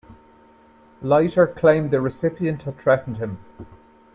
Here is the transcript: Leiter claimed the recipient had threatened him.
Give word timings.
Leiter 1.03 1.45
claimed 1.45 1.91
the 1.91 2.01
recipient 2.01 2.63
had 2.63 2.79
threatened 2.79 3.17
him. 3.17 3.37